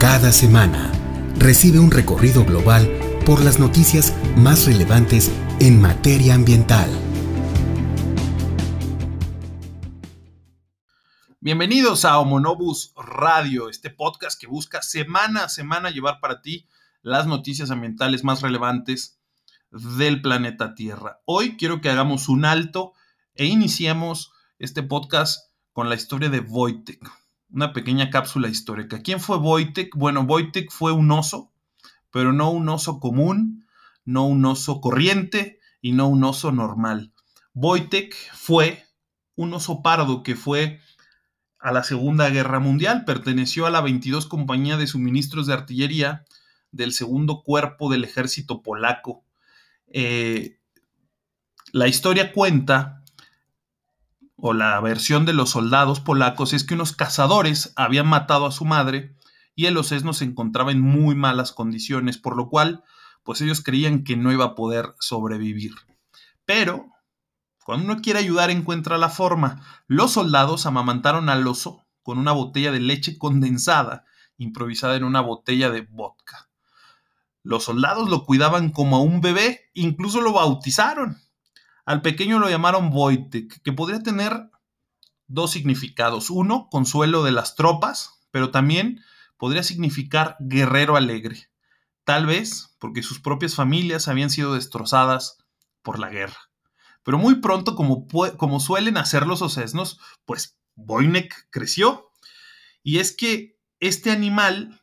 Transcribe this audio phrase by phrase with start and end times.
[0.00, 0.90] Cada semana
[1.36, 2.88] recibe un recorrido global
[3.26, 5.30] por las noticias más relevantes
[5.60, 6.88] en materia ambiental.
[11.38, 16.66] Bienvenidos a Homonobus Radio, este podcast que busca semana a semana llevar para ti
[17.02, 19.20] las noticias ambientales más relevantes
[19.70, 21.20] del planeta Tierra.
[21.26, 22.94] Hoy quiero que hagamos un alto
[23.34, 27.19] e iniciemos este podcast con la historia de Wojtek,
[27.52, 29.02] una pequeña cápsula histórica.
[29.02, 29.94] ¿Quién fue Wojtek?
[29.96, 31.52] Bueno, Wojtek fue un oso,
[32.10, 33.66] pero no un oso común,
[34.04, 37.12] no un oso corriente y no un oso normal.
[37.54, 38.84] Wojtek fue
[39.34, 40.80] un oso pardo que fue
[41.58, 46.24] a la Segunda Guerra Mundial, perteneció a la 22 Compañía de Suministros de Artillería
[46.72, 49.24] del Segundo Cuerpo del Ejército Polaco.
[49.88, 50.58] Eh,
[51.72, 52.99] la historia cuenta
[54.42, 58.64] o la versión de los soldados polacos es que unos cazadores habían matado a su
[58.64, 59.16] madre
[59.54, 62.82] y el osesno se encontraba en muy malas condiciones, por lo cual,
[63.22, 65.74] pues ellos creían que no iba a poder sobrevivir.
[66.46, 66.86] Pero,
[67.64, 69.62] cuando uno quiere ayudar, encuentra la forma.
[69.86, 74.04] Los soldados amamantaron al oso con una botella de leche condensada,
[74.38, 76.48] improvisada en una botella de vodka.
[77.42, 81.18] Los soldados lo cuidaban como a un bebé, incluso lo bautizaron.
[81.84, 84.50] Al pequeño lo llamaron Wojtek, que podría tener
[85.26, 86.30] dos significados.
[86.30, 89.02] Uno, consuelo de las tropas, pero también
[89.36, 91.50] podría significar guerrero alegre.
[92.04, 95.38] Tal vez porque sus propias familias habían sido destrozadas
[95.82, 96.36] por la guerra.
[97.02, 102.10] Pero muy pronto, como, suelen hacer los osesnos, pues Wojtek creció.
[102.82, 104.82] Y es que este animal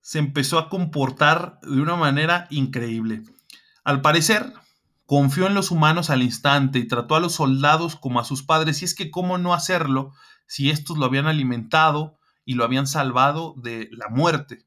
[0.00, 3.22] se empezó a comportar de una manera increíble.
[3.84, 4.52] Al parecer,
[5.06, 8.82] Confió en los humanos al instante y trató a los soldados como a sus padres,
[8.82, 10.12] y es que cómo no hacerlo
[10.46, 14.66] si estos lo habían alimentado y lo habían salvado de la muerte.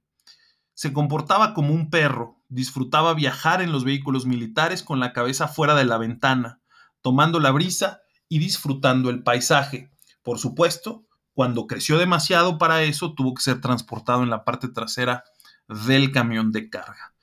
[0.73, 5.75] Se comportaba como un perro, disfrutaba viajar en los vehículos militares con la cabeza fuera
[5.75, 6.61] de la ventana,
[7.02, 7.99] tomando la brisa
[8.30, 9.91] y disfrutando el paisaje.
[10.23, 15.25] Por supuesto, cuando creció demasiado para eso, tuvo que ser transportado en la parte trasera
[15.67, 17.14] del camión de carga.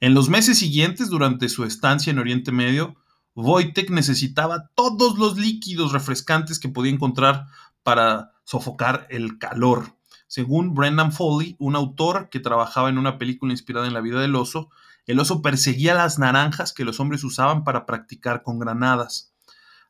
[0.00, 2.96] En los meses siguientes, durante su estancia en Oriente Medio,
[3.34, 7.46] Wojtek necesitaba todos los líquidos refrescantes que podía encontrar
[7.82, 9.96] para sofocar el calor.
[10.26, 14.34] Según Brendan Foley, un autor que trabajaba en una película inspirada en la vida del
[14.34, 14.70] oso,
[15.06, 19.35] el oso perseguía las naranjas que los hombres usaban para practicar con granadas.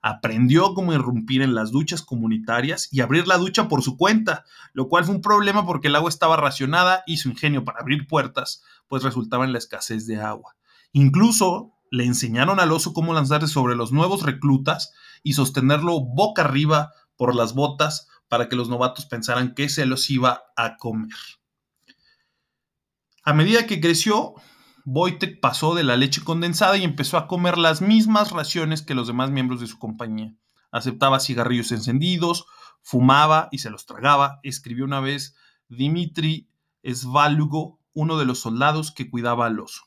[0.02, 4.88] Aprendió cómo irrumpir en las duchas comunitarias y abrir la ducha por su cuenta, lo
[4.88, 8.62] cual fue un problema porque el agua estaba racionada y su ingenio para abrir puertas
[8.88, 10.56] pues resultaba en la escasez de agua.
[10.92, 14.92] Incluso le enseñaron al oso cómo lanzarse sobre los nuevos reclutas
[15.22, 20.10] y sostenerlo boca arriba por las botas para que los novatos pensaran que se los
[20.10, 21.16] iba a comer.
[23.22, 24.34] A medida que creció,
[24.86, 29.08] Wojtek pasó de la leche condensada y empezó a comer las mismas raciones que los
[29.08, 30.32] demás miembros de su compañía.
[30.70, 32.46] Aceptaba cigarrillos encendidos,
[32.82, 34.38] fumaba y se los tragaba.
[34.44, 35.34] Escribió una vez
[35.68, 36.48] Dimitri
[36.84, 39.82] Svalugo, uno de los soldados que cuidaba al oso.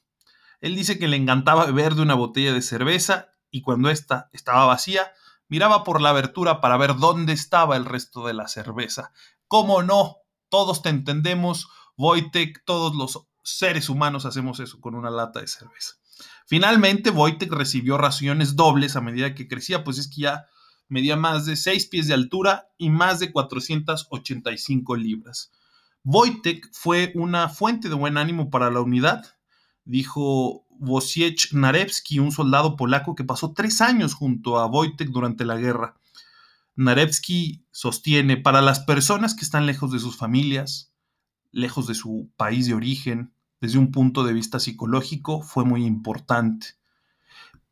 [0.59, 4.65] Él dice que le encantaba beber de una botella de cerveza y cuando ésta estaba
[4.65, 5.13] vacía,
[5.47, 9.13] miraba por la abertura para ver dónde estaba el resto de la cerveza.
[9.47, 10.17] ¿Cómo no?
[10.49, 15.95] Todos te entendemos, Wojtek, todos los seres humanos hacemos eso con una lata de cerveza.
[16.45, 20.45] Finalmente, Wojtek recibió raciones dobles a medida que crecía, pues es que ya
[20.87, 25.51] medía más de 6 pies de altura y más de 485 libras.
[26.03, 29.37] Wojtek fue una fuente de buen ánimo para la unidad,
[29.85, 35.57] dijo Wojciech Narewski, un soldado polaco que pasó tres años junto a Wojtek durante la
[35.57, 35.95] guerra.
[36.75, 40.93] Narewski sostiene, para las personas que están lejos de sus familias,
[41.51, 46.75] lejos de su país de origen, desde un punto de vista psicológico, fue muy importante.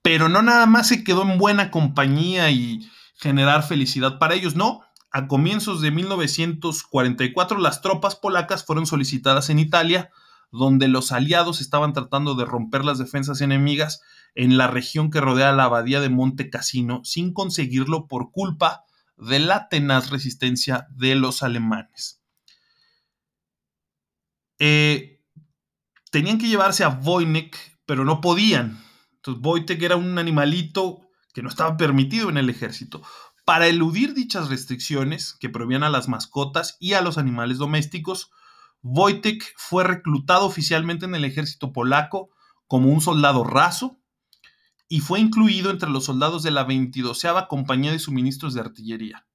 [0.02, 4.82] Pero no nada más se quedó en buena compañía y generar felicidad para ellos, no,
[5.12, 10.12] a comienzos de 1944 las tropas polacas fueron solicitadas en Italia,
[10.52, 14.02] donde los aliados estaban tratando de romper las defensas enemigas
[14.36, 18.86] en la región que rodea la abadía de Monte Cassino, sin conseguirlo por culpa
[19.18, 22.22] de la tenaz resistencia de los alemanes.
[24.60, 25.17] Eh,
[26.12, 28.84] tenían que llevarse a Wojnek, pero no podían.
[29.16, 31.02] Entonces Wojtek era un animalito
[31.34, 33.02] que no estaba permitido en el ejército.
[33.46, 38.32] Para eludir dichas restricciones que prohibían a las mascotas y a los animales domésticos,
[38.84, 42.30] Wojtek fue reclutado oficialmente en el ejército polaco
[42.68, 43.98] como un soldado raso
[44.90, 49.26] y fue incluido entre los soldados de la 22 Compañía de Suministros de Artillería.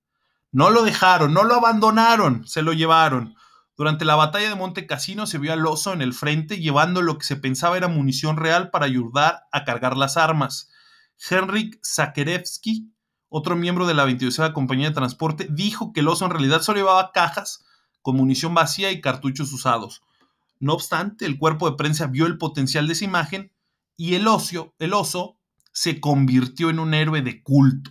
[0.51, 3.37] No lo dejaron, no lo abandonaron, se lo llevaron.
[3.83, 7.19] Durante la batalla de Monte Cassino se vio al oso en el frente llevando lo
[7.19, 10.71] que se pensaba era munición real para ayudar a cargar las armas.
[11.29, 12.93] Henrik Zakerevsky,
[13.29, 16.79] otro miembro de la 22 Compañía de Transporte, dijo que el oso en realidad solo
[16.79, 17.65] llevaba cajas
[18.03, 20.03] con munición vacía y cartuchos usados.
[20.61, 23.51] No obstante, el cuerpo de prensa vio el potencial de esa imagen
[23.97, 25.39] y el, ocio, el oso
[25.73, 27.91] se convirtió en un héroe de culto.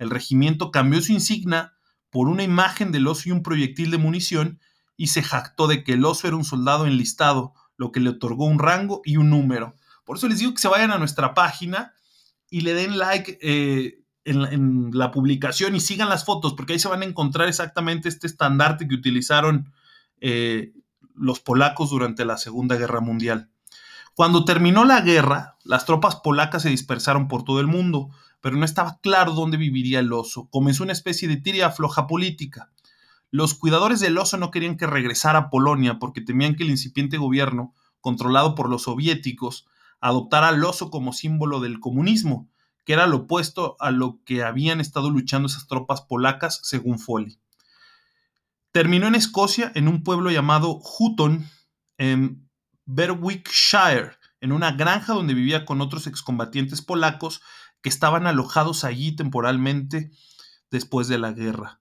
[0.00, 1.74] El regimiento cambió su insignia
[2.10, 4.58] por una imagen del oso y un proyectil de munición
[4.98, 8.44] y se jactó de que el oso era un soldado enlistado, lo que le otorgó
[8.44, 9.76] un rango y un número.
[10.04, 11.94] Por eso les digo que se vayan a nuestra página
[12.50, 16.88] y le den like eh, en, la publicación y sigan las fotos, porque ahí se
[16.88, 19.72] van a encontrar exactamente este estandarte que utilizaron
[20.20, 20.72] eh,
[21.14, 23.50] los polacos durante la Segunda Guerra Mundial.
[24.14, 28.10] Cuando terminó la guerra, las tropas polacas se dispersaron por todo el mundo,
[28.40, 30.48] pero no estaba claro dónde viviría el oso.
[30.50, 32.72] Comenzó una especie de tira floja política.
[33.30, 37.18] Los cuidadores del oso no querían que regresara a Polonia porque temían que el incipiente
[37.18, 39.66] gobierno, controlado por los soviéticos,
[40.00, 42.48] adoptara al oso como símbolo del comunismo,
[42.84, 47.38] que era lo opuesto a lo que habían estado luchando esas tropas polacas, según Foley.
[48.72, 51.46] Terminó en Escocia, en un pueblo llamado Hutton,
[51.98, 52.48] en
[52.86, 57.42] Berwickshire, en una granja donde vivía con otros excombatientes polacos
[57.82, 60.10] que estaban alojados allí temporalmente
[60.70, 61.80] después de la guerra.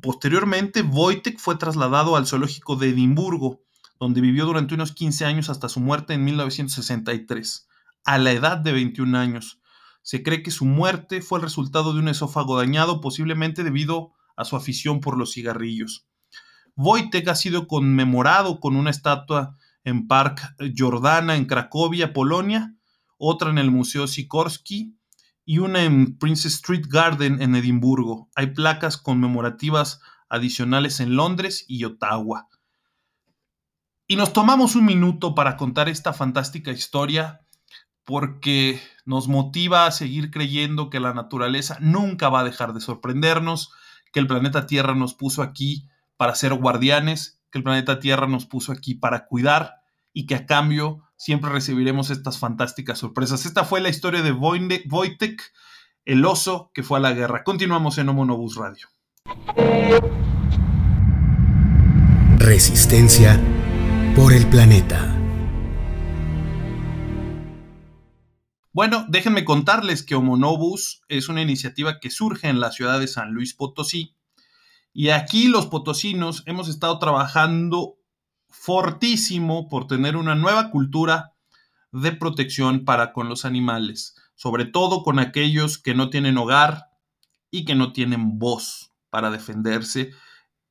[0.00, 3.62] Posteriormente, Wojtek fue trasladado al zoológico de Edimburgo,
[3.98, 7.68] donde vivió durante unos 15 años hasta su muerte en 1963,
[8.04, 9.60] a la edad de 21 años.
[10.02, 14.44] Se cree que su muerte fue el resultado de un esófago dañado, posiblemente debido a
[14.44, 16.06] su afición por los cigarrillos.
[16.76, 22.74] Wojtek ha sido conmemorado con una estatua en Park Jordana en Cracovia, Polonia,
[23.18, 24.96] otra en el Museo Sikorsky
[25.50, 28.30] y una en Princess Street Garden en Edimburgo.
[28.36, 32.48] Hay placas conmemorativas adicionales en Londres y Ottawa.
[34.06, 37.40] Y nos tomamos un minuto para contar esta fantástica historia
[38.04, 43.72] porque nos motiva a seguir creyendo que la naturaleza nunca va a dejar de sorprendernos,
[44.12, 48.46] que el planeta Tierra nos puso aquí para ser guardianes, que el planeta Tierra nos
[48.46, 49.80] puso aquí para cuidar
[50.12, 53.44] y que a cambio siempre recibiremos estas fantásticas sorpresas.
[53.44, 55.52] Esta fue la historia de Wojtek,
[56.06, 57.44] el oso que fue a la guerra.
[57.44, 58.88] Continuamos en Homonobus Radio.
[62.38, 63.38] Resistencia
[64.16, 65.14] por el planeta.
[68.72, 73.34] Bueno, déjenme contarles que Homonobus es una iniciativa que surge en la ciudad de San
[73.34, 74.16] Luis Potosí.
[74.94, 77.99] Y aquí los potosinos hemos estado trabajando
[78.50, 81.32] fortísimo por tener una nueva cultura
[81.92, 86.90] de protección para con los animales, sobre todo con aquellos que no tienen hogar
[87.50, 90.12] y que no tienen voz para defenderse,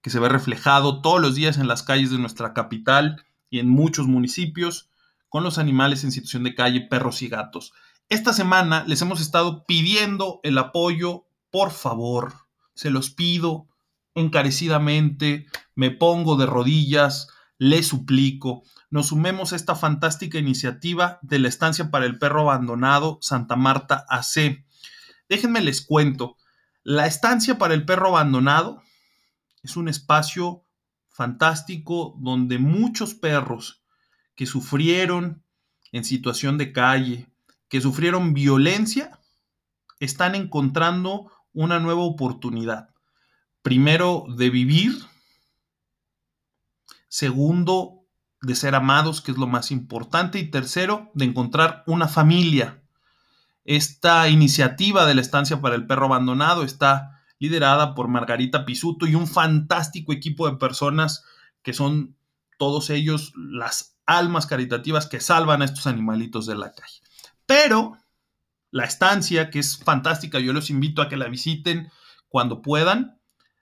[0.02, 3.70] que se ve reflejado todos los días en las calles de nuestra capital y en
[3.70, 4.90] muchos municipios
[5.28, 7.74] con los animales en situación de calle, perros y gatos.
[8.08, 12.34] Esta semana les hemos estado pidiendo el apoyo, por favor,
[12.74, 13.68] se los pido
[14.16, 15.46] encarecidamente,
[15.76, 17.28] me pongo de rodillas,
[17.59, 23.19] les suplico, nos sumemos a esta fantástica iniciativa de la estancia para el perro abandonado
[23.21, 24.65] Santa Marta AC.
[25.27, 26.38] Déjenme les cuento,
[26.83, 28.81] la estancia para el perro abandonado
[29.61, 30.63] es un espacio
[31.09, 33.83] fantástico donde muchos perros
[34.35, 35.44] que sufrieron
[35.92, 37.28] en situación de calle,
[37.68, 39.19] que sufrieron violencia,
[39.99, 42.89] están encontrando una nueva oportunidad.
[43.61, 44.94] Primero, de vivir.
[47.09, 48.06] Segundo,
[48.42, 50.39] de ser amados, que es lo más importante.
[50.39, 52.81] Y tercero, de encontrar una familia.
[53.66, 59.16] Esta iniciativa de la estancia para el perro abandonado está liderada por Margarita Pisuto y
[59.16, 61.23] un fantástico equipo de personas
[61.61, 62.16] que son
[62.57, 67.01] todos ellos las almas caritativas que salvan a estos animalitos de la calle.
[67.45, 67.97] Pero
[68.71, 71.92] la estancia, que es fantástica, yo los invito a que la visiten
[72.28, 73.19] cuando puedan.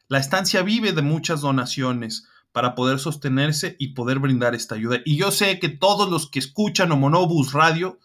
[0.08, 2.28] La estancia vive de muchas donaciones
[2.58, 4.98] para poder sostenerse y poder brindar esta ayuda.
[5.06, 8.00] Y yo sé que todos los que escuchan Homonobus Radio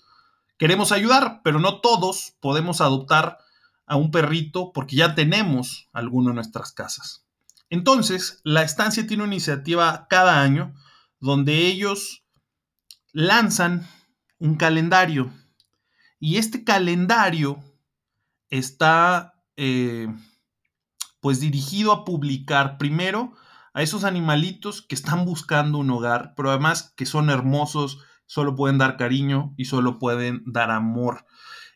[0.58, 3.38] queremos ayudar, pero no todos podemos adoptar
[3.86, 7.24] a un perrito porque ya tenemos alguno en nuestras casas.
[7.70, 10.74] Entonces, la estancia tiene una iniciativa cada año
[11.18, 12.22] donde ellos
[13.14, 13.88] lanzan
[14.38, 15.32] un calendario
[16.20, 17.58] y este calendario
[18.50, 20.08] está eh,
[21.20, 23.32] pues dirigido a publicar primero
[23.74, 28.78] a esos animalitos que están buscando un hogar, pero además que son hermosos, solo pueden
[28.78, 31.26] dar cariño y solo pueden dar amor.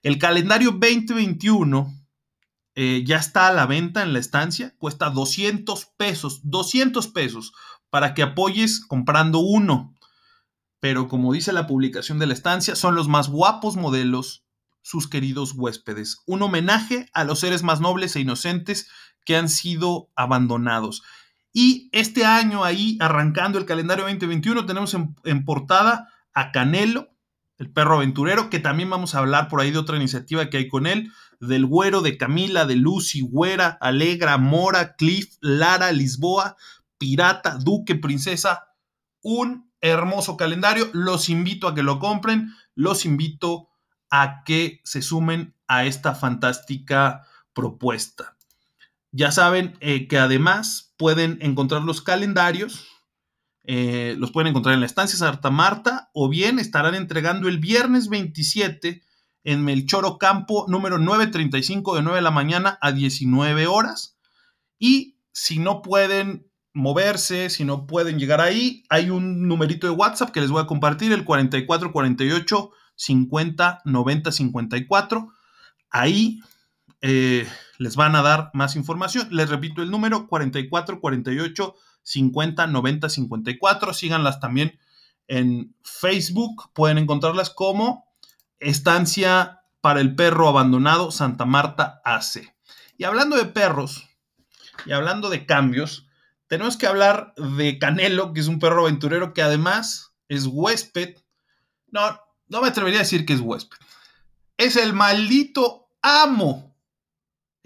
[0.02, 1.92] El calendario 2021
[2.74, 7.52] eh, ya está a la venta en la estancia, cuesta 200 pesos, 200 pesos
[7.88, 9.94] para que apoyes comprando uno.
[10.78, 14.44] Pero como dice la publicación de la estancia, son los más guapos modelos,
[14.82, 16.18] sus queridos huéspedes.
[16.26, 18.88] Un homenaje a los seres más nobles e inocentes
[19.24, 21.02] que han sido abandonados.
[21.58, 24.94] Y este año ahí, arrancando el calendario 2021, tenemos
[25.24, 27.08] en portada a Canelo,
[27.56, 30.68] el perro aventurero, que también vamos a hablar por ahí de otra iniciativa que hay
[30.68, 31.10] con él,
[31.40, 36.58] del Güero, de Camila, de Lucy, Güera, Alegra, Mora, Cliff, Lara, Lisboa,
[36.98, 38.74] Pirata, Duque, Princesa.
[39.22, 40.90] Un hermoso calendario.
[40.92, 43.70] Los invito a que lo compren, los invito
[44.10, 47.22] a que se sumen a esta fantástica
[47.54, 48.36] propuesta.
[49.10, 52.86] Ya saben eh, que además pueden encontrar los calendarios
[53.68, 58.08] eh, los pueden encontrar en la estancia Santa Marta o bien estarán entregando el viernes
[58.08, 59.02] 27
[59.42, 64.16] en Melchoro Campo número 935 de 9 de la mañana a 19 horas.
[64.78, 70.30] Y si no pueden moverse, si no pueden llegar ahí, hay un numerito de WhatsApp
[70.30, 75.28] que les voy a compartir, el 4448 50 90 54.
[75.90, 76.40] Ahí
[77.00, 77.48] eh,
[77.78, 79.28] les van a dar más información.
[79.30, 83.94] Les repito el número 4448 50 90 54.
[83.94, 84.78] Síganlas también
[85.28, 86.70] en Facebook.
[86.72, 88.06] Pueden encontrarlas como
[88.58, 92.54] Estancia para el Perro Abandonado Santa Marta AC.
[92.98, 94.08] Y hablando de perros
[94.86, 96.06] y hablando de cambios,
[96.46, 101.16] tenemos que hablar de Canelo, que es un perro aventurero que además es huésped.
[101.88, 103.76] No, no me atrevería a decir que es huésped.
[104.56, 106.75] Es el maldito amo.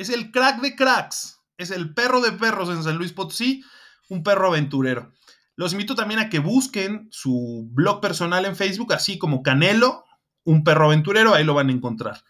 [0.01, 1.43] Es el crack de cracks.
[1.59, 3.63] Es el perro de perros en San Luis Potosí
[4.09, 5.13] un perro aventurero.
[5.57, 10.07] Los invito también a que busquen su blog personal en Facebook, así como Canelo,
[10.43, 12.25] un perro aventurero, ahí lo van a encontrar.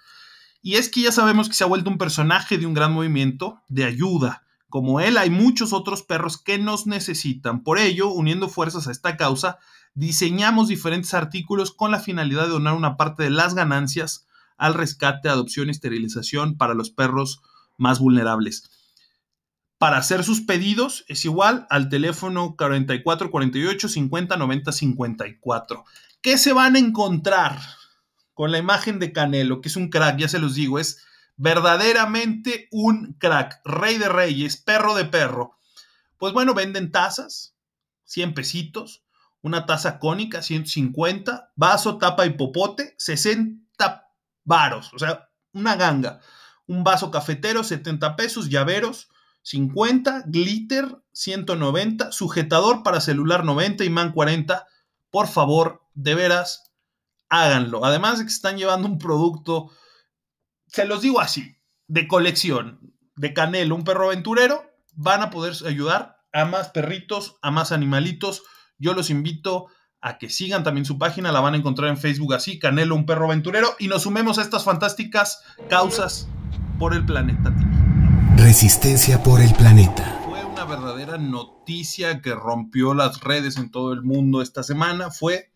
[0.61, 3.63] Y es que ya sabemos que se ha vuelto un personaje de un gran movimiento
[3.69, 4.43] de ayuda.
[4.69, 7.63] Como él, hay muchos otros perros que nos necesitan.
[7.63, 9.59] Por ello, uniendo fuerzas a esta causa,
[9.95, 14.27] diseñamos diferentes artículos con la finalidad de donar una parte de las ganancias
[14.59, 17.41] al rescate, adopción y esterilización para los perros
[17.81, 18.71] más vulnerables.
[19.79, 25.85] Para hacer sus pedidos es igual al teléfono 44 48 50 90 54.
[26.21, 27.59] ¿Qué se van a encontrar
[28.35, 29.63] con la imagen de Canelo?
[29.63, 31.03] Que es un crack, ya se los digo, es
[31.37, 33.63] verdaderamente un crack.
[33.65, 35.57] Rey de reyes, perro de perro.
[36.19, 37.55] Pues bueno, venden tazas,
[38.05, 39.03] 100 pesitos,
[39.41, 44.07] una taza cónica, 150, vaso, tapa y popote, 60
[44.45, 46.21] varos, o sea, una ganga.
[46.71, 49.09] Un vaso cafetero, 70 pesos, llaveros,
[49.43, 54.69] 50, glitter 190, sujetador para celular 90, y man 40.
[55.11, 56.71] Por favor, de veras,
[57.29, 57.85] háganlo.
[57.85, 59.73] Además de que están llevando un producto,
[60.69, 61.57] se los digo así,
[61.89, 64.63] de colección, de Canelo, un perro aventurero,
[64.95, 68.45] van a poder ayudar a más perritos, a más animalitos.
[68.79, 69.67] Yo los invito
[70.01, 73.07] a que sigan también su página, la van a encontrar en Facebook así, Canelo, un
[73.07, 76.29] perro aventurero, y nos sumemos a estas fantásticas causas
[76.81, 77.55] por el planeta
[78.37, 80.19] Resistencia por el planeta.
[80.25, 85.11] Fue una verdadera noticia que rompió las redes en todo el mundo esta semana.
[85.11, 85.53] Fue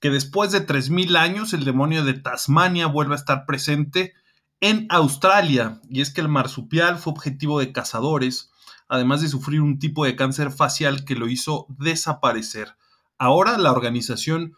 [0.00, 4.14] que después de 3.000 años el demonio de Tasmania vuelve a estar presente
[4.60, 5.78] en Australia.
[5.90, 8.50] Y es que el marsupial fue objetivo de cazadores,
[8.88, 12.76] además de sufrir un tipo de cáncer facial que lo hizo desaparecer.
[13.18, 14.56] Ahora la organización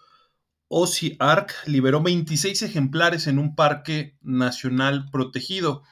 [1.19, 5.83] Ark liberó 26 ejemplares en un parque nacional protegido.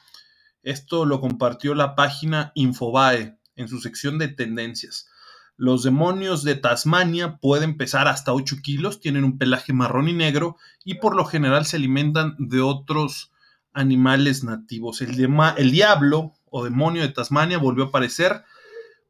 [0.63, 5.07] Esto lo compartió la página Infobae en su sección de tendencias.
[5.55, 10.57] Los demonios de Tasmania pueden pesar hasta 8 kilos, tienen un pelaje marrón y negro
[10.83, 13.31] y por lo general se alimentan de otros
[13.73, 15.01] animales nativos.
[15.01, 15.11] El,
[15.57, 18.43] el diablo o demonio de Tasmania volvió a aparecer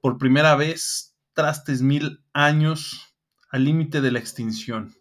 [0.01, 3.15] por primera vez tras 3.000 años
[3.49, 5.00] al límite de la extinción.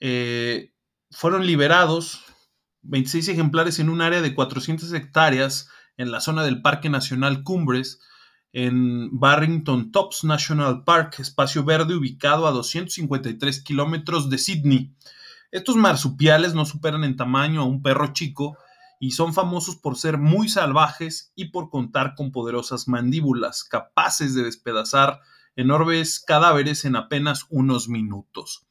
[0.00, 0.72] Eh,
[1.10, 2.24] fueron liberados
[2.82, 8.00] 26 ejemplares en un área de 400 hectáreas en la zona del Parque Nacional Cumbres,
[8.52, 14.94] en Barrington Tops National Park, espacio verde ubicado a 253 kilómetros de Sydney.
[15.50, 18.56] Estos marsupiales no superan en tamaño a un perro chico
[19.00, 24.44] y son famosos por ser muy salvajes y por contar con poderosas mandíbulas capaces de
[24.44, 25.20] despedazar
[25.56, 28.67] enormes cadáveres en apenas unos minutos.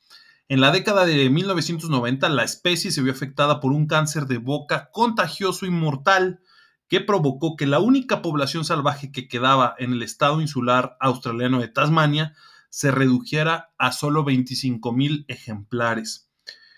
[0.49, 4.91] En la década de 1990, la especie se vio afectada por un cáncer de boca
[4.93, 6.39] contagioso y mortal
[6.87, 11.67] que provocó que la única población salvaje que quedaba en el estado insular australiano de
[11.67, 12.33] Tasmania
[12.69, 16.29] se redujera a solo 25.000 ejemplares.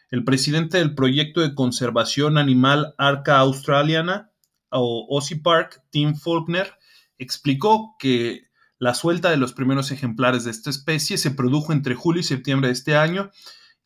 [0.09, 4.31] El presidente del proyecto de conservación animal Arca Australiana,
[4.71, 6.73] o Ozzy Park, Tim Faulkner,
[7.19, 8.49] explicó que
[8.79, 12.69] la suelta de los primeros ejemplares de esta especie se produjo entre julio y septiembre
[12.69, 13.29] de este año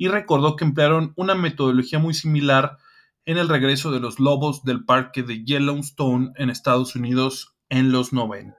[0.04, 2.78] y recordó que emplearon una metodología muy similar
[3.24, 8.12] en el regreso de los lobos del parque de Yellowstone en Estados Unidos en los
[8.12, 8.54] 90.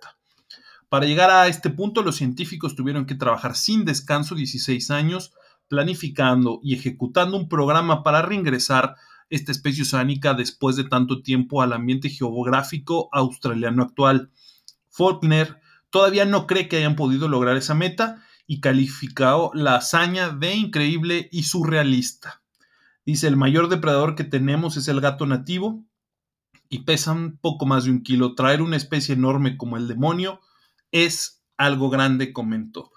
[0.88, 5.34] Para llegar a este punto, los científicos tuvieron que trabajar sin descanso 16 años,
[5.68, 8.96] planificando y ejecutando un programa para reingresar
[9.28, 14.30] esta especie oceánica después de tanto tiempo al ambiente geográfico australiano actual.
[14.88, 15.60] Faulkner
[15.90, 21.28] todavía no cree que hayan podido lograr esa meta y calificó la hazaña de increíble
[21.32, 22.42] y surrealista.
[23.06, 25.84] Dice, el mayor depredador que tenemos es el gato nativo
[26.68, 28.34] y pesa un poco más de un kilo.
[28.34, 30.40] Traer una especie enorme como el demonio
[30.90, 32.90] es algo grande, comentó.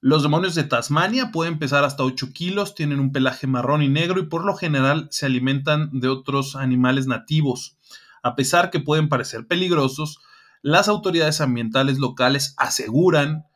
[0.00, 4.20] Los demonios de Tasmania pueden pesar hasta 8 kilos, tienen un pelaje marrón y negro
[4.20, 7.76] y por lo general se alimentan de otros animales nativos.
[8.22, 10.20] A pesar que pueden parecer peligrosos,
[10.62, 13.46] las autoridades ambientales locales aseguran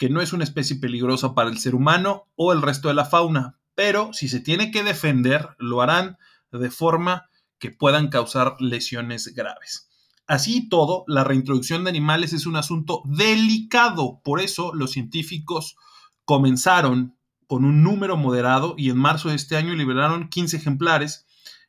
[0.00, 3.04] que no es una especie peligrosa para el ser humano o el resto de la
[3.04, 6.16] fauna, pero si se tiene que defender, lo harán
[6.50, 7.28] de forma
[7.58, 9.90] que puedan causar lesiones graves.
[10.26, 15.76] Así todo, la reintroducción de animales es un asunto delicado, por eso los científicos
[16.24, 21.26] comenzaron con un número moderado y en marzo de este año liberaron 15 ejemplares.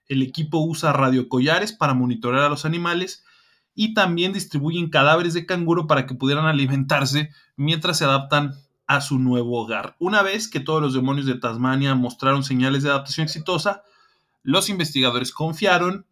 [0.08, 3.26] El equipo usa radiocollares para monitorear a los animales
[3.74, 8.54] y también distribuyen cadáveres de canguro para que pudieran alimentarse mientras se adaptan
[8.88, 9.96] a su nuevo hogar.
[10.00, 13.84] Una vez que todos los demonios de Tasmania mostraron señales de adaptación exitosa,
[14.44, 16.06] los investigadores confiaron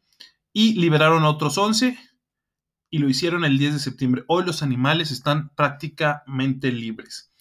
[0.53, 1.97] y liberaron a otros 11
[2.89, 4.23] y lo hicieron el 10 de septiembre.
[4.27, 7.31] Hoy los animales están prácticamente libres.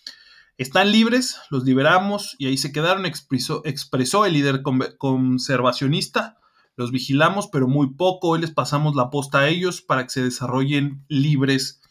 [0.57, 4.63] Están libres, los liberamos y ahí se quedaron, expresó, expresó el líder
[4.99, 6.39] conservacionista.
[6.79, 8.29] Los vigilamos, pero muy poco.
[8.29, 11.83] Hoy les pasamos la posta a ellos para que se desarrollen libres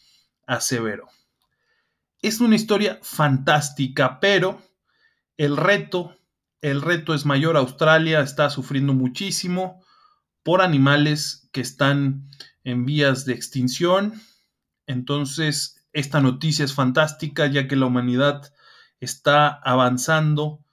[0.46, 1.08] a severo.
[2.22, 4.62] Es una historia fantástica, pero
[5.36, 6.16] el reto,
[6.62, 7.58] el reto es mayor.
[7.58, 9.84] Australia está sufriendo muchísimo
[10.42, 12.30] por animales que están
[12.64, 14.14] en vías de extinción.
[14.86, 18.54] Entonces, esta noticia es fantástica ya que la humanidad
[19.00, 20.64] está avanzando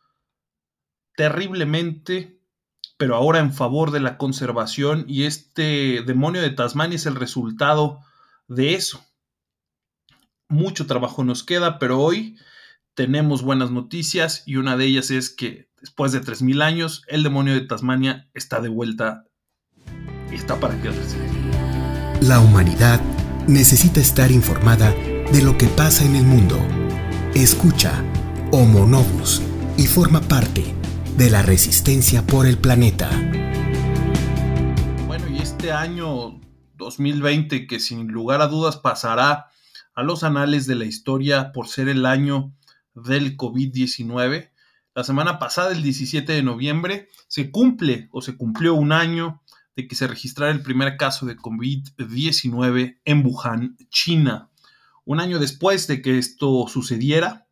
[1.18, 2.35] terriblemente,
[2.98, 8.00] pero ahora en favor de la conservación y este demonio de Tasmania es el resultado
[8.48, 9.06] de eso
[10.48, 12.38] mucho trabajo nos queda, pero hoy
[12.94, 17.54] tenemos buenas noticias y una de ellas es que después de 3.000 años el demonio
[17.54, 19.26] de Tasmania está de vuelta
[20.32, 21.18] y está para quedarse.
[22.22, 23.02] La humanidad
[23.48, 24.92] necesita estar informada
[25.32, 26.58] de lo que pasa en el mundo.
[27.34, 28.04] Escucha
[28.52, 29.42] Homo Novus
[29.78, 30.74] y forma parte
[31.18, 33.10] de la resistencia por el planeta.
[35.08, 36.42] Bueno, y este año
[36.74, 39.48] 2020 que sin lugar a dudas pasará
[39.94, 42.54] a los anales de la historia por ser el año
[42.94, 44.52] del COVID-19.
[44.94, 49.42] La semana pasada, el 17 de noviembre, se cumple o se cumplió un año
[49.78, 54.50] de que se registrara el primer caso de COVID-19 en Wuhan, China.
[55.06, 57.45] Un año después de que esto sucediera,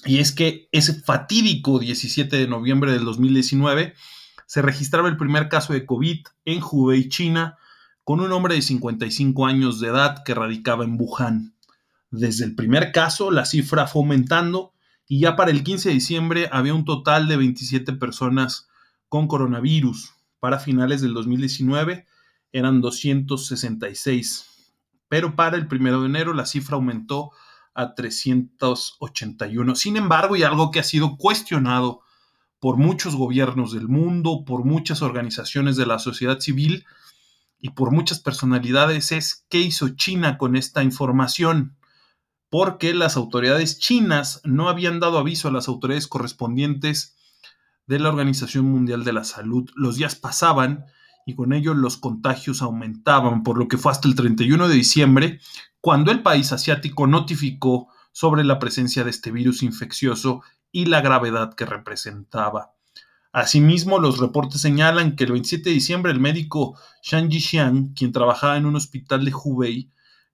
[0.04, 3.94] Y es que ese fatídico 17 de noviembre del 2019
[4.44, 7.56] se registraba el primer caso de COVID en Hubei, China,
[8.04, 11.54] con un hombre de 55 años de edad que radicaba en Wuhan.
[12.10, 14.74] Desde el primer caso, la cifra fue aumentando
[15.08, 18.68] y ya para el 15 de diciembre había un total de 27 personas
[19.08, 20.14] con coronavirus.
[20.40, 22.06] Para finales del 2019
[22.52, 24.46] eran 266.
[25.08, 27.30] Pero para el 1 de enero la cifra aumentó
[27.74, 29.74] a 381.
[29.74, 32.00] Sin embargo, y algo que ha sido cuestionado
[32.58, 36.86] por muchos gobiernos del mundo, por muchas organizaciones de la sociedad civil
[37.60, 41.76] y por muchas personalidades es qué hizo China con esta información,
[42.48, 47.16] porque las autoridades chinas no habían dado aviso a las autoridades correspondientes
[47.86, 49.70] de la Organización Mundial de la Salud.
[49.74, 50.86] Los días pasaban
[51.24, 55.40] y con ello los contagios aumentaban, por lo que fue hasta el 31 de diciembre
[55.80, 61.54] cuando el país asiático notificó sobre la presencia de este virus infeccioso y la gravedad
[61.54, 62.72] que representaba.
[63.32, 68.56] Asimismo, los reportes señalan que el 27 de diciembre el médico Shang Jixian, quien trabajaba
[68.56, 69.90] en un hospital de Hubei,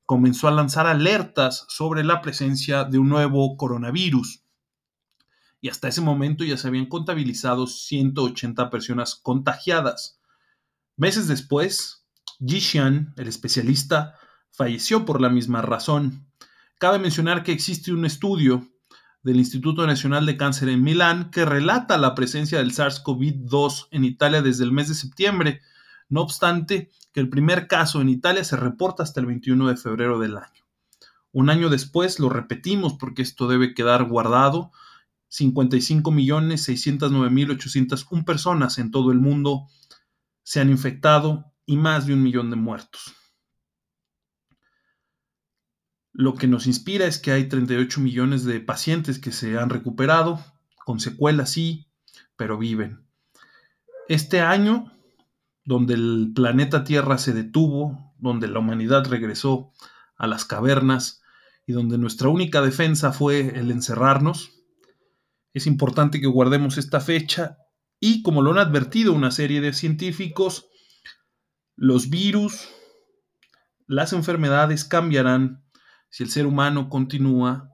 [0.07, 4.42] comenzó a lanzar alertas sobre la presencia de un nuevo coronavirus.
[5.63, 10.21] Y hasta ese momento ya se habían contabilizado 180 personas contagiadas.
[10.97, 12.05] Meses después,
[12.45, 14.19] Jixian, el especialista,
[14.51, 16.27] falleció por la misma razón.
[16.79, 18.69] Cabe mencionar que existe un estudio
[19.23, 24.43] del Instituto Nacional de Cáncer en Milán que relata la presencia del SARS-CoV-2 en Italia
[24.43, 25.61] desde el mes de septiembre.
[26.09, 30.19] No obstante, que el primer caso en Italia se reporta hasta el 21 de febrero
[30.19, 30.65] del año.
[31.31, 34.73] Un año después lo repetimos porque esto debe quedar guardado.
[35.33, 39.69] 55.609.801 personas en todo el mundo
[40.43, 43.15] se han infectado y más de un millón de muertos.
[46.13, 50.45] Lo que nos inspira es que hay 38 millones de pacientes que se han recuperado,
[50.85, 51.89] con secuelas sí,
[52.37, 53.07] pero viven.
[54.09, 54.93] Este año,
[55.65, 59.73] donde el planeta Tierra se detuvo, donde la humanidad regresó
[60.17, 61.23] a las cavernas
[61.67, 64.62] y donde nuestra única defensa fue el encerrarnos,
[65.55, 67.59] es importante que guardemos esta fecha
[68.01, 70.69] y como lo han advertido una serie de científicos,
[71.77, 72.69] los virus,
[73.87, 75.65] las enfermedades cambiarán
[76.11, 77.71] si el ser humano continúa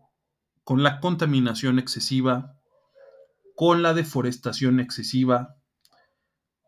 [0.64, 2.58] con la contaminación excesiva,
[3.56, 5.56] con la deforestación excesiva,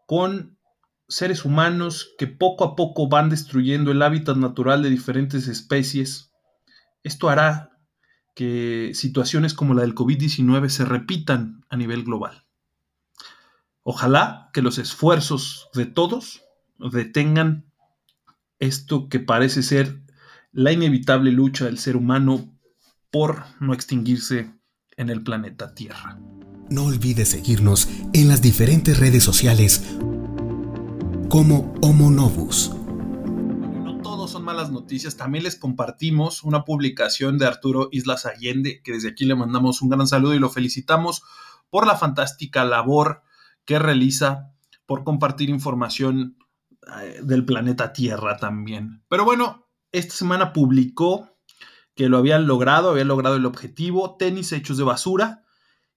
[0.07, 0.59] con
[1.09, 6.33] seres humanos que poco a poco van destruyendo el hábitat natural de diferentes especies.
[7.03, 7.70] Esto hará
[8.41, 12.47] que situaciones como la del COVID-19 se repitan a nivel global.
[13.83, 16.41] Ojalá que los esfuerzos de todos
[16.79, 17.67] detengan
[18.59, 20.01] esto que parece ser
[20.53, 22.51] la inevitable lucha del ser humano
[23.11, 24.55] por no extinguirse
[24.97, 26.19] en el planeta Tierra.
[26.71, 29.85] No olvides seguirnos en las diferentes redes sociales
[31.29, 32.73] como Homo Novus.
[34.43, 39.35] Malas noticias, también les compartimos una publicación de Arturo Islas Allende, que desde aquí le
[39.35, 41.23] mandamos un gran saludo y lo felicitamos
[41.71, 43.23] por la fantástica labor
[43.65, 44.53] que realiza
[44.87, 46.37] por compartir información
[47.01, 49.05] eh, del planeta Tierra también.
[49.09, 51.37] Pero bueno, esta semana publicó
[51.95, 55.45] que lo habían logrado, habían logrado el objetivo, tenis hechos de basura.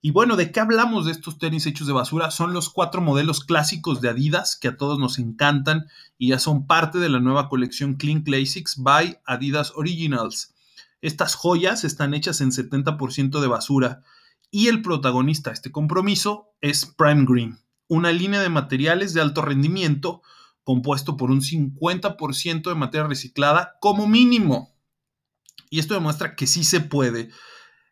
[0.05, 2.29] Y bueno, ¿de qué hablamos de estos tenis hechos de basura?
[2.29, 5.85] Son los cuatro modelos clásicos de Adidas que a todos nos encantan
[6.17, 10.55] y ya son parte de la nueva colección Clean Classics by Adidas Originals.
[10.99, 14.03] Estas joyas están hechas en 70% de basura
[14.51, 19.41] y el protagonista de este compromiso es Prime Green, una línea de materiales de alto
[19.41, 20.21] rendimiento
[20.65, 24.75] compuesto por un 50% de materia reciclada como mínimo.
[25.69, 27.29] Y esto demuestra que sí se puede.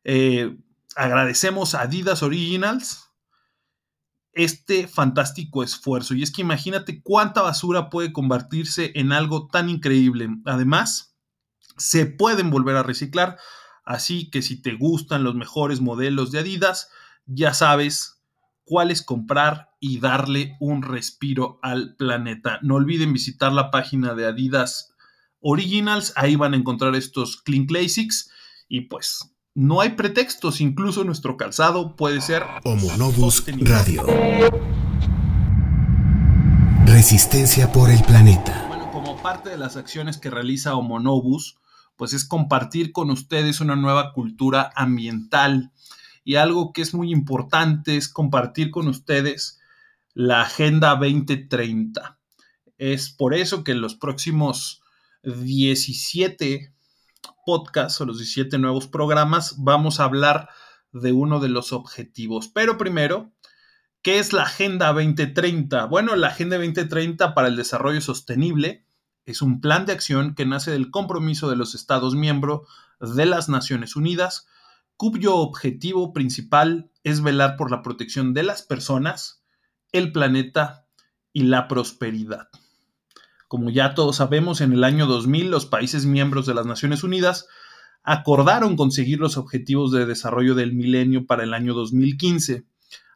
[0.04, 0.58] Eh,
[0.96, 3.12] agradecemos a Adidas Originals
[4.34, 6.14] este fantástico esfuerzo.
[6.14, 10.30] Y es que imagínate cuánta basura puede convertirse en algo tan increíble.
[10.46, 11.16] Además,
[11.78, 13.38] se pueden volver a reciclar.
[13.84, 16.90] Así que si te gustan los mejores modelos de Adidas,
[17.26, 18.22] ya sabes
[18.64, 22.60] cuáles comprar y darle un respiro al planeta.
[22.62, 24.94] No olviden visitar la página de Adidas
[25.42, 28.32] Originals, ahí van a encontrar estos Clean Classics
[28.70, 34.06] y pues no hay pretextos, incluso nuestro calzado puede ser Homo Novus Radio.
[36.86, 38.66] Resistencia por el planeta.
[38.70, 41.58] Bueno, como parte de las acciones que realiza Homo Novus,
[41.98, 45.72] pues es compartir con ustedes una nueva cultura ambiental
[46.24, 49.60] y algo que es muy importante es compartir con ustedes
[50.14, 52.18] la Agenda 2030.
[52.78, 54.82] Es por eso que en los próximos
[55.24, 56.74] 17
[57.46, 60.50] podcasts o los 17 nuevos programas vamos a hablar
[60.92, 62.48] de uno de los objetivos.
[62.48, 63.32] Pero primero,
[64.02, 65.86] ¿qué es la Agenda 2030?
[65.86, 68.86] Bueno, la Agenda 2030 para el Desarrollo Sostenible
[69.26, 72.68] es un plan de acción que nace del compromiso de los Estados miembros
[73.00, 74.48] de las Naciones Unidas
[75.02, 79.44] cuyo objetivo principal es velar por la protección de las personas,
[79.92, 80.86] el planeta
[81.34, 82.50] y la prosperidad.
[83.52, 87.50] Como ya todos sabemos, en el año 2000 los países miembros de las Naciones Unidas
[88.02, 92.64] acordaron conseguir los objetivos de desarrollo del milenio para el año 2015.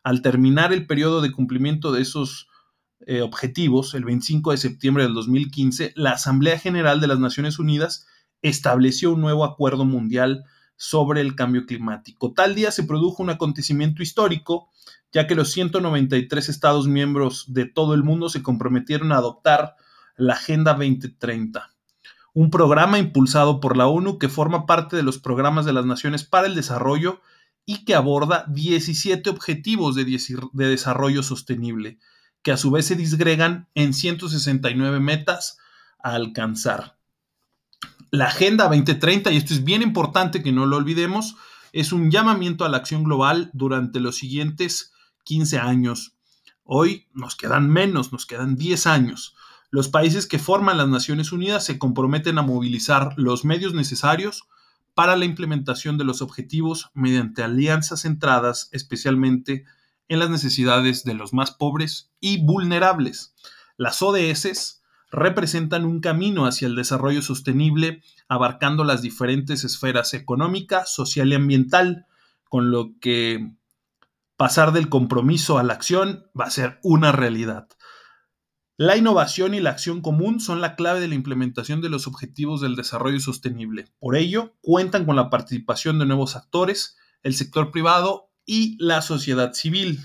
[0.04, 2.50] Al terminar el periodo de cumplimiento de esos
[3.08, 8.06] eh, objetivos, el 25 de septiembre del 2015, la Asamblea General de las Naciones Unidas
[8.42, 10.44] estableció un nuevo acuerdo mundial
[10.76, 12.34] sobre el cambio climático.
[12.34, 14.70] Tal día se produjo un acontecimiento histórico,
[15.14, 19.78] ya que los 193 Estados miembros de todo el mundo se comprometieron a adoptar
[20.18, 21.74] la Agenda 2030,
[22.34, 26.24] un programa impulsado por la ONU que forma parte de los programas de las Naciones
[26.24, 27.22] para el Desarrollo
[27.66, 31.98] y que aborda 17 objetivos de, de desarrollo sostenible,
[32.44, 35.58] que a su vez se disgregan en 169 metas
[36.02, 36.98] a alcanzar.
[38.12, 41.36] La Agenda 2030, y esto es bien importante que no lo olvidemos,
[41.74, 44.94] es un llamamiento a la acción global durante los siguientes
[45.26, 46.16] 15 años.
[46.64, 49.35] Hoy nos quedan menos, nos quedan 10 años.
[49.76, 54.48] Los países que forman las Naciones Unidas se comprometen a movilizar los medios necesarios
[54.94, 59.66] para la implementación de los objetivos mediante alianzas centradas especialmente
[60.08, 63.36] en las necesidades de los más pobres y vulnerables.
[63.76, 71.34] Las ODS representan un camino hacia el desarrollo sostenible abarcando las diferentes esferas económica, social
[71.34, 72.06] y ambiental,
[72.48, 73.52] con lo que
[74.38, 77.68] pasar del compromiso a la acción va a ser una realidad.
[78.78, 82.60] La innovación y la acción común son la clave de la implementación de los objetivos
[82.60, 83.88] del desarrollo sostenible.
[84.00, 89.54] Por ello, cuentan con la participación de nuevos actores, el sector privado y la sociedad
[89.54, 90.02] civil.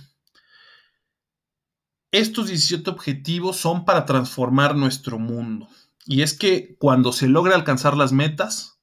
[2.13, 5.69] Estos 17 objetivos son para transformar nuestro mundo.
[6.07, 8.81] Y es que cuando se logra alcanzar las metas,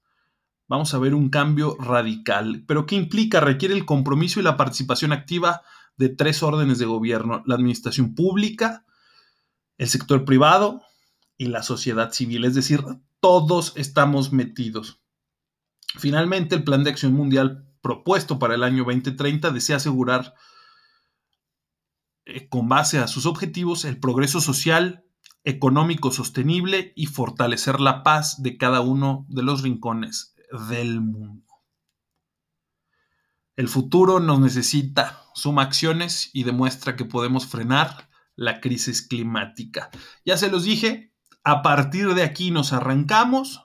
[0.67, 2.65] vamos a ver un cambio radical.
[2.67, 3.39] Pero ¿qué implica?
[3.39, 5.62] Requiere el compromiso y la participación activa
[5.95, 8.86] de tres órdenes de gobierno, la administración pública,
[9.78, 10.82] el sector privado
[11.38, 12.46] y la sociedad civil.
[12.46, 12.84] Es decir,
[13.20, 15.02] todos estamos metidos.
[15.98, 20.34] Finalmente, el Plan de Acción Mundial propuesto para el año 2030 desea asegurar
[22.26, 25.06] eh, con base a sus objetivos el progreso social,
[25.44, 30.36] económico sostenible y fortalecer la paz de cada uno de los rincones
[30.70, 31.46] del mundo.
[33.56, 38.07] El futuro nos necesita, suma acciones y demuestra que podemos frenar
[38.38, 39.89] la crisis climática.
[40.23, 41.12] Ya se los dije,
[41.43, 43.63] a partir de aquí nos arrancamos.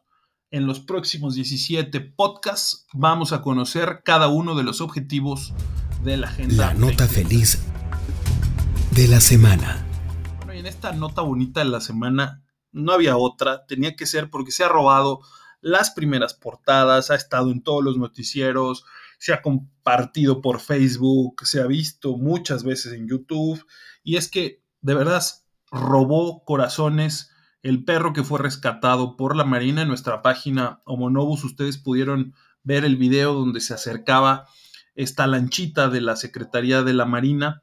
[0.51, 5.55] En los próximos 17 podcasts vamos a conocer cada uno de los objetivos
[6.03, 6.67] de la agenda.
[6.67, 7.59] La nota feliz
[8.91, 9.87] de la semana.
[10.39, 14.31] Bueno, y en esta nota bonita de la semana no había otra, tenía que ser
[14.31, 15.21] porque se ha robado
[15.61, 18.85] las primeras portadas, ha estado en todos los noticieros,
[19.19, 23.65] se ha compartido por Facebook, se ha visto muchas veces en YouTube,
[24.03, 25.23] y es que de verdad
[25.71, 27.31] robó corazones
[27.63, 31.45] el perro que fue rescatado por la Marina en nuestra página Homonobus.
[31.45, 34.47] Ustedes pudieron ver el video donde se acercaba
[34.95, 37.63] esta lanchita de la Secretaría de la Marina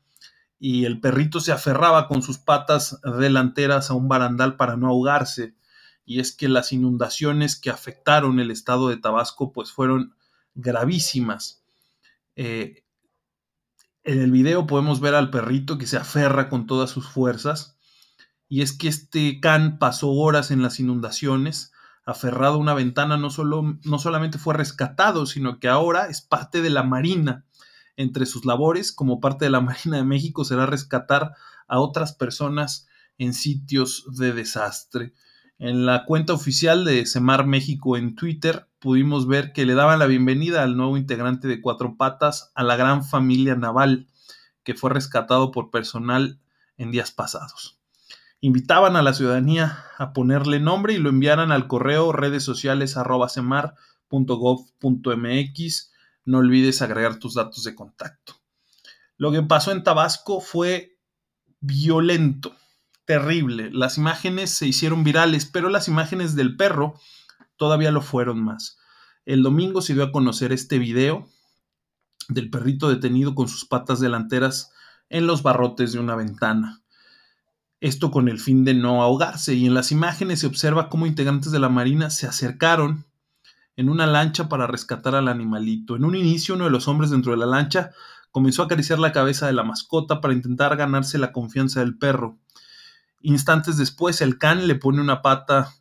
[0.57, 5.55] y el perrito se aferraba con sus patas delanteras a un barandal para no ahogarse.
[6.05, 10.15] Y es que las inundaciones que afectaron el estado de Tabasco pues fueron
[10.55, 11.63] gravísimas.
[12.35, 12.83] Eh,
[14.03, 17.77] en el video podemos ver al perrito que se aferra con todas sus fuerzas.
[18.47, 21.71] Y es que este can pasó horas en las inundaciones,
[22.05, 26.61] aferrado a una ventana, no, solo, no solamente fue rescatado, sino que ahora es parte
[26.61, 27.45] de la Marina
[27.95, 31.33] entre sus labores como parte de la Marina de México será rescatar
[31.67, 35.13] a otras personas en sitios de desastre.
[35.59, 40.05] En la cuenta oficial de Semar México en Twitter pudimos ver que le daban la
[40.05, 44.07] bienvenida al nuevo integrante de Cuatro Patas a la gran familia naval
[44.63, 46.39] que fue rescatado por personal
[46.77, 47.77] en días pasados.
[48.39, 53.27] Invitaban a la ciudadanía a ponerle nombre y lo enviaran al correo redes sociales arroba
[56.23, 58.35] no olvides agregar tus datos de contacto.
[59.17, 60.97] Lo que pasó en Tabasco fue
[61.59, 62.55] violento,
[63.09, 63.71] terrible.
[63.73, 66.93] Las imágenes se hicieron virales, pero las imágenes del perro
[67.57, 68.77] todavía lo fueron más.
[69.25, 71.27] El domingo se dio a conocer este video
[72.27, 74.73] del perrito detenido con sus patas delanteras
[75.09, 76.83] en los barrotes de una ventana.
[77.81, 81.51] Esto con el fin de no ahogarse, y en las imágenes se observa cómo integrantes
[81.51, 83.07] de la Marina se acercaron
[83.75, 85.95] en una lancha para rescatar al animalito.
[85.95, 87.89] En un inicio, uno de los hombres dentro de la lancha
[88.29, 92.37] comenzó a acariciar la cabeza de la mascota para intentar ganarse la confianza del perro.
[93.21, 95.73] Instantes después, el can le pone una pata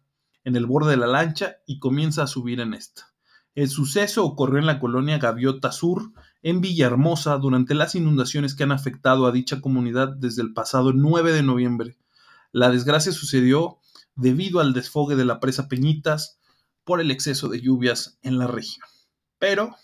[0.44, 3.12] en el borde de la lancha y comienza a subir en esta.
[3.54, 8.72] El suceso ocurrió en la colonia Gaviota Sur, en Villahermosa, durante las inundaciones que han
[8.72, 11.98] afectado a dicha comunidad desde el pasado 9 de noviembre.
[12.52, 13.78] La desgracia sucedió
[14.14, 16.38] debido al desfogue de la presa Peñitas,
[16.88, 18.86] por el exceso de lluvias en la región.
[19.38, 19.76] Pero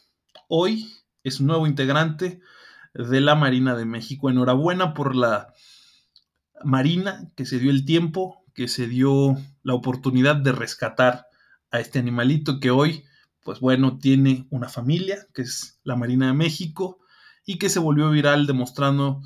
[0.48, 0.90] hoy
[1.22, 2.40] es un nuevo integrante
[2.94, 4.30] de la Marina de México.
[4.30, 5.52] Enhorabuena por la
[6.62, 11.26] Marina que se dio el tiempo, que se dio la oportunidad de rescatar
[11.70, 13.04] a este animalito que hoy,
[13.42, 17.00] pues bueno, tiene una familia, que es la Marina de México,
[17.44, 19.22] y que se volvió viral demostrando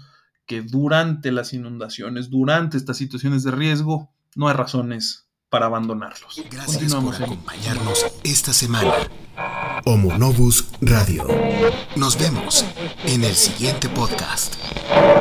[0.46, 6.42] que durante las inundaciones, durante estas situaciones de riesgo, no hay razones para abandonarlos.
[6.50, 8.92] Gracias por acompañarnos esta semana.
[9.84, 11.26] Homo Novus Radio.
[11.96, 12.64] Nos vemos
[13.06, 14.56] en el siguiente podcast.